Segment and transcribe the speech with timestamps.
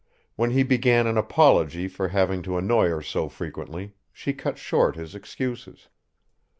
[0.35, 4.95] When he began an apology for having to annoy her so frequently, she cut short
[4.95, 5.89] his excuses.